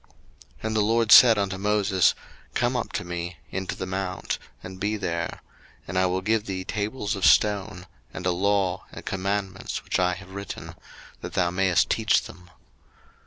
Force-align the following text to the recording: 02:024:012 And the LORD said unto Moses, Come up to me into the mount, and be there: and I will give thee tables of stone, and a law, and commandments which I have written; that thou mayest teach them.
02:024:012 0.01 0.09
And 0.63 0.75
the 0.75 0.81
LORD 0.81 1.11
said 1.11 1.37
unto 1.37 1.57
Moses, 1.59 2.15
Come 2.55 2.75
up 2.75 2.91
to 2.93 3.03
me 3.03 3.37
into 3.51 3.75
the 3.75 3.85
mount, 3.85 4.39
and 4.63 4.79
be 4.79 4.97
there: 4.97 5.43
and 5.87 5.95
I 5.95 6.07
will 6.07 6.21
give 6.23 6.47
thee 6.47 6.63
tables 6.65 7.15
of 7.15 7.23
stone, 7.23 7.85
and 8.11 8.25
a 8.25 8.31
law, 8.31 8.85
and 8.91 9.05
commandments 9.05 9.83
which 9.83 9.99
I 9.99 10.15
have 10.15 10.31
written; 10.31 10.73
that 11.19 11.33
thou 11.33 11.51
mayest 11.51 11.91
teach 11.91 12.23
them. 12.23 12.49